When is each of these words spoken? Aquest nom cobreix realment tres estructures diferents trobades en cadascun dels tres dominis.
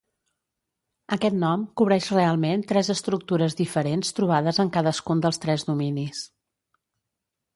Aquest 1.17 1.35
nom 1.43 1.65
cobreix 1.81 2.07
realment 2.13 2.63
tres 2.71 2.89
estructures 2.93 3.57
diferents 3.61 4.15
trobades 4.21 4.61
en 4.65 4.71
cadascun 4.77 5.21
dels 5.27 5.41
tres 5.45 5.67
dominis. 5.71 6.25